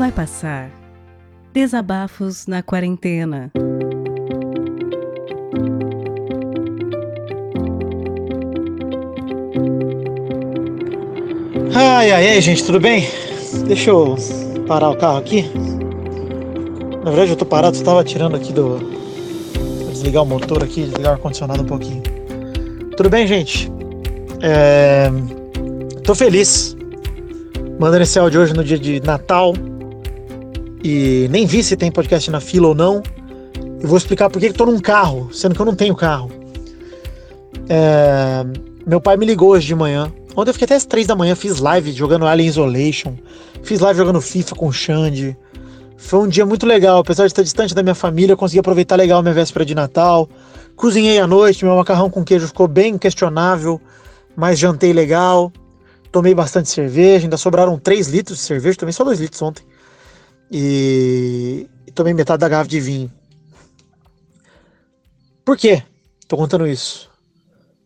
[0.00, 0.70] Vai passar.
[1.52, 3.52] Desabafos na quarentena.
[11.74, 13.06] Ai, ai, ai, gente, tudo bem?
[13.66, 14.16] Deixa eu
[14.66, 15.44] parar o carro aqui.
[17.04, 18.78] Na verdade, eu tô parado, eu tava tirando aqui do.
[18.78, 22.02] Vou desligar o motor aqui, desligar o ar-condicionado um pouquinho.
[22.96, 23.70] Tudo bem, gente?
[24.40, 25.10] É...
[26.04, 26.74] Tô feliz.
[27.78, 29.52] Mandando esse áudio hoje no dia de Natal.
[30.82, 33.02] E nem vi se tem podcast na fila ou não.
[33.82, 36.30] E vou explicar por que eu tô num carro, sendo que eu não tenho carro.
[37.68, 38.44] É...
[38.86, 41.34] Meu pai me ligou hoje de manhã Ontem eu fiquei até as 3 da manhã,
[41.34, 43.14] fiz live jogando Alien Isolation,
[43.62, 45.36] fiz live jogando FIFA com o Xande.
[45.96, 48.96] Foi um dia muito legal, apesar de estar distante da minha família, eu consegui aproveitar
[48.96, 50.28] legal minha véspera de Natal.
[50.76, 53.80] Cozinhei à noite, meu macarrão com queijo ficou bem questionável,
[54.36, 55.52] mas jantei legal.
[56.12, 59.62] Tomei bastante cerveja, ainda sobraram 3 litros de cerveja, tomei só 2 litros ontem.
[60.50, 61.68] E...
[61.86, 63.12] e tomei metade da garrafa de vinho.
[65.44, 65.82] Por quê?
[66.26, 67.10] Tô contando isso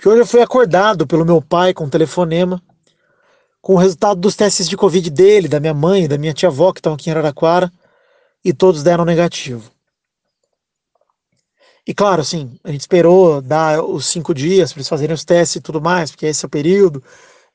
[0.00, 2.62] que hoje eu fui acordado pelo meu pai com um telefonema
[3.60, 6.78] com o resultado dos testes de Covid dele, da minha mãe, da minha tia-avó que
[6.78, 7.70] estão aqui em Araraquara,
[8.42, 9.70] e todos deram negativo.
[11.86, 15.56] E claro, assim, a gente esperou dar os cinco dias para eles fazerem os testes
[15.56, 17.04] e tudo mais, porque esse é o período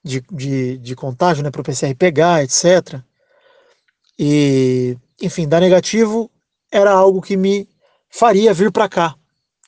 [0.04, 3.02] de, de, de contágio, né, para o PCR pegar, etc.
[4.18, 6.30] E, enfim, dar negativo
[6.72, 7.68] era algo que me
[8.10, 9.16] faria vir para cá,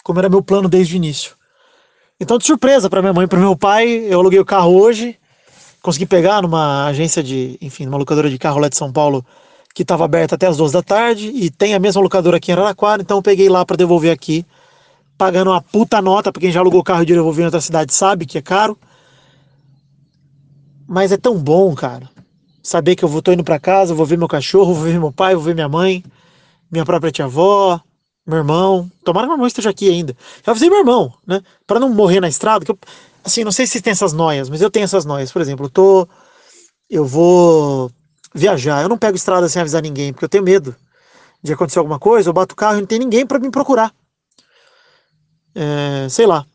[0.03, 1.35] como era meu plano desde o início.
[2.19, 5.17] Então, de surpresa para minha mãe e para meu pai, eu aluguei o carro hoje,
[5.81, 9.23] consegui pegar numa agência de, enfim, numa locadora de carro lá de São Paulo
[9.73, 12.55] que estava aberta até as 12 da tarde e tem a mesma locadora aqui em
[12.55, 14.43] Araraquara, então eu peguei lá para devolver aqui,
[15.15, 17.93] pagando uma puta nota, para quem já alugou o carro de devolver em outra cidade
[17.93, 18.75] sabe que é caro.
[20.87, 22.09] Mas é tão bom, cara.
[22.67, 25.09] Saber que eu vou tô indo para casa, vou ver meu cachorro, vou ver meu
[25.09, 26.03] pai, vou ver minha mãe,
[26.69, 27.79] minha própria tia-avó,
[28.25, 28.91] meu irmão.
[29.05, 30.13] Tomara que meu irmão esteja aqui ainda.
[30.45, 31.41] Eu avisei meu irmão, né?
[31.65, 32.77] Para não morrer na estrada, que eu,
[33.23, 35.31] assim, não sei se tem essas noias, mas eu tenho essas noias.
[35.31, 36.09] Por exemplo, eu tô.
[36.89, 37.89] Eu vou
[38.35, 38.81] viajar.
[38.81, 40.75] Eu não pego estrada sem avisar ninguém, porque eu tenho medo
[41.41, 42.27] de acontecer alguma coisa.
[42.27, 43.93] Eu bato o carro e não tem ninguém para me procurar.
[45.55, 46.45] É, sei lá.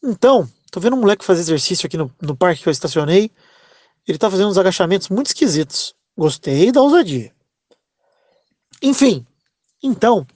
[0.00, 3.32] Então, tô vendo um moleque fazer exercício aqui no, no parque que eu estacionei.
[4.06, 5.94] Ele tá fazendo uns agachamentos muito esquisitos.
[6.16, 7.32] Gostei da ousadia.
[8.82, 9.26] Enfim,
[9.82, 10.26] então,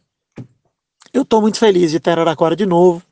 [1.13, 3.03] eu tô muito feliz de ter Araraquara de novo.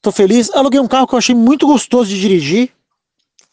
[0.00, 0.50] Tô feliz.
[0.52, 2.70] Aluguei um carro que eu achei muito gostoso de dirigir.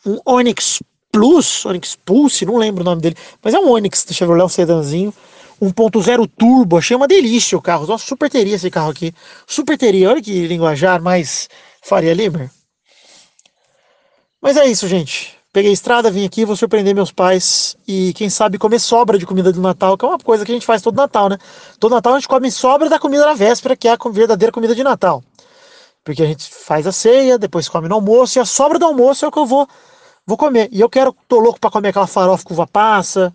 [0.06, 0.82] Um Onix
[1.12, 4.50] Plus, Onix Pulse, não lembro o nome dele, mas é um Onix do Chevrolet, um
[4.50, 5.14] sedanzinho.
[5.62, 7.86] 1.0 turbo, achei uma delícia o carro.
[7.86, 9.14] Nossa, super teria esse carro aqui.
[9.46, 11.50] Super teria, olha que linguajar mais
[11.84, 12.50] Faria Limer.
[14.42, 15.38] Mas é isso, gente.
[15.52, 19.26] Peguei a estrada, vim aqui, vou surpreender meus pais e quem sabe comer sobra de
[19.26, 21.40] comida do Natal, que é uma coisa que a gente faz todo Natal, né?
[21.80, 24.76] Todo Natal a gente come sobra da comida da véspera, que é a verdadeira comida
[24.76, 25.24] de Natal.
[26.04, 29.26] Porque a gente faz a ceia, depois come no almoço e a sobra do almoço
[29.26, 29.68] é o que eu vou
[30.26, 30.70] vou comer.
[30.72, 33.34] E eu quero, tô louco para comer aquela farofa com uva passa,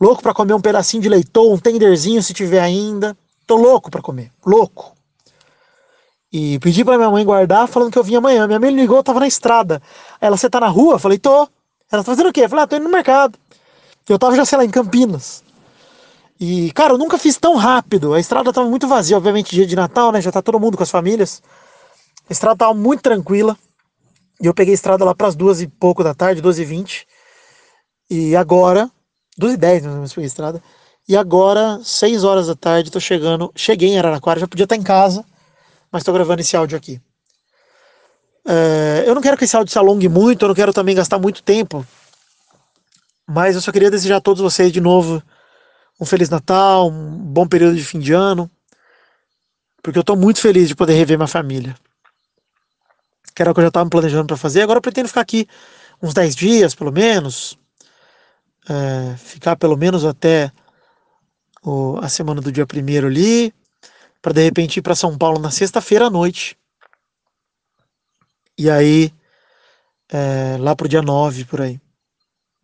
[0.00, 3.14] louco para comer um pedacinho de leitão, um tenderzinho se tiver ainda.
[3.46, 4.94] Tô louco para comer, louco.
[6.32, 8.46] E pedi pra minha mãe guardar, falando que eu vinha amanhã.
[8.46, 9.82] Minha mãe ligou, eu tava na estrada.
[10.18, 10.94] Ela, você tá na rua?
[10.94, 11.46] Eu falei, tô.
[11.90, 12.42] Ela tá fazendo o quê?
[12.42, 13.38] Eu falei, ah, tô indo no mercado.
[14.08, 15.44] Eu tava já, sei lá, em Campinas.
[16.40, 18.14] E, cara, eu nunca fiz tão rápido.
[18.14, 20.22] A estrada tava muito vazia, obviamente, dia de Natal, né?
[20.22, 21.42] Já tá todo mundo com as famílias.
[22.28, 23.56] A estrada tava muito tranquila.
[24.40, 27.06] E eu peguei a estrada lá pras duas e pouco da tarde, duas e vinte.
[28.08, 28.90] E agora,
[29.36, 30.62] duas e dez, mais ou menos, peguei a estrada.
[31.06, 33.52] E agora, seis horas da tarde, tô chegando.
[33.54, 35.24] Cheguei em Araraquara, já podia estar em casa
[35.92, 37.00] mas estou gravando esse áudio aqui.
[38.46, 41.18] É, eu não quero que esse áudio se alongue muito, eu não quero também gastar
[41.18, 41.86] muito tempo,
[43.28, 45.22] mas eu só queria desejar a todos vocês de novo
[46.00, 48.50] um Feliz Natal, um bom período de fim de ano,
[49.82, 51.76] porque eu estou muito feliz de poder rever minha família.
[53.34, 55.46] Que era o que eu já estava planejando para fazer, agora eu pretendo ficar aqui
[56.02, 57.56] uns 10 dias, pelo menos,
[58.68, 60.50] é, ficar pelo menos até
[61.62, 63.54] o, a semana do dia primeiro ali,
[64.22, 66.56] para de repente ir para São Paulo na sexta-feira à noite.
[68.56, 69.12] E aí,
[70.08, 71.80] é, lá pro dia 9 por aí.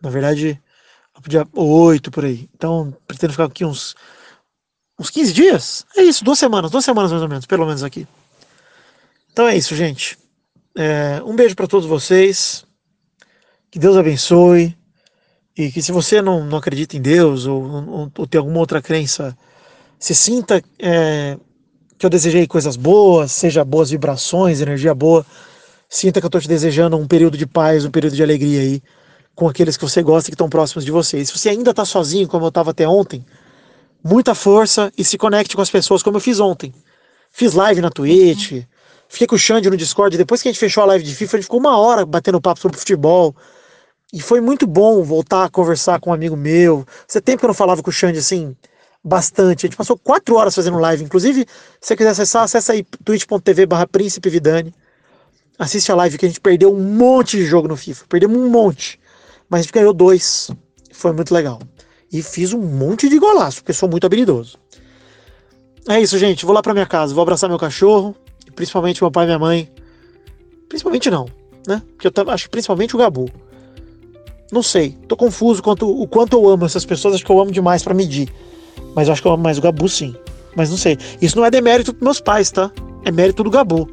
[0.01, 0.63] Na verdade,
[1.15, 2.49] lá pro dia 8 por aí.
[2.55, 3.97] Então, pretendo ficar aqui uns,
[4.99, 5.87] uns 15 dias.
[5.97, 8.07] É isso, duas semanas, duas semanas mais ou menos, pelo menos aqui.
[9.33, 10.17] Então é isso, gente.
[10.77, 12.65] É, um beijo para todos vocês.
[13.71, 14.79] Que Deus abençoe.
[15.57, 18.81] E que se você não, não acredita em Deus ou, ou, ou tem alguma outra
[18.81, 19.37] crença,
[19.99, 21.37] se sinta é,
[21.99, 25.27] que eu desejei coisas boas, seja boas vibrações, energia boa.
[25.89, 28.83] Sinta que eu estou te desejando um período de paz, um período de alegria aí,
[29.35, 31.19] com aqueles que você gosta e que estão próximos de você.
[31.19, 33.25] E se você ainda está sozinho, como eu estava até ontem,
[34.03, 36.73] muita força e se conecte com as pessoas, como eu fiz ontem.
[37.33, 38.63] Fiz live na Twitch,
[39.09, 40.17] fiquei com o Xande no Discord.
[40.17, 42.41] Depois que a gente fechou a live de FIFA, a gente ficou uma hora batendo
[42.41, 43.35] papo sobre futebol.
[44.13, 46.87] E foi muito bom voltar a conversar com um amigo meu.
[47.07, 48.57] Você tempo que eu não falava com o Xande assim,
[49.09, 49.67] bastante.
[49.67, 51.03] A gente passou quatro horas fazendo live.
[51.03, 51.47] Inclusive,
[51.81, 54.73] se você quiser acessar, acessa aí twitch.tv barra Príncipe Vidani.
[55.59, 58.05] Assiste a live que a gente perdeu um monte de jogo no FIFA.
[58.09, 59.01] Perdemos um monte.
[59.49, 60.51] Mas a gente ganhou dois.
[60.93, 61.59] Foi muito legal.
[62.13, 64.57] E fiz um monte de golaço, porque sou muito habilidoso.
[65.89, 66.45] É isso, gente.
[66.45, 67.15] Vou lá pra minha casa.
[67.15, 68.15] Vou abraçar meu cachorro.
[68.55, 69.73] Principalmente meu pai e minha mãe.
[70.69, 71.27] Principalmente não,
[71.67, 71.83] né?
[71.97, 73.29] Porque eu acho principalmente o Gabu.
[74.53, 74.97] Não sei.
[75.09, 77.15] Tô confuso quanto, o quanto eu amo essas pessoas.
[77.15, 78.33] Acho que eu amo demais para medir.
[78.95, 80.15] Mas eu acho que eu amo mais o Gabu, sim.
[80.57, 80.99] Mas não sei.
[81.21, 82.71] Isso não é demérito dos meus pais, tá?
[83.05, 83.89] É mérito do Gabu.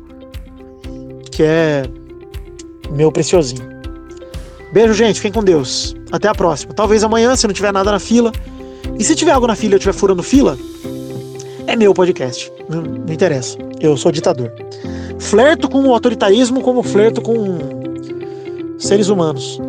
[1.31, 1.83] Que é
[2.91, 3.63] meu preciosinho.
[4.73, 5.17] Beijo, gente.
[5.17, 5.95] Fiquem com Deus.
[6.11, 6.73] Até a próxima.
[6.73, 8.31] Talvez amanhã, se não tiver nada na fila.
[8.97, 10.57] E se tiver algo na fila e eu estiver furando fila,
[11.67, 12.51] é meu podcast.
[12.69, 13.57] Não, não interessa.
[13.79, 14.51] Eu sou ditador.
[15.19, 17.57] Flerto com o autoritarismo como flerto com
[18.77, 19.59] seres humanos.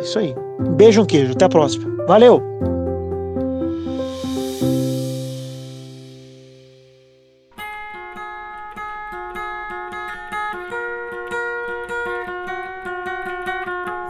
[0.00, 0.34] Isso aí.
[0.76, 1.32] Beijo, um queijo.
[1.32, 1.90] Até a próxima.
[2.06, 2.51] Valeu!